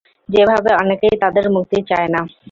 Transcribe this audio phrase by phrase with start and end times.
[0.29, 2.21] যেভাবে অনেকেই তাদের মুক্তি চায় না।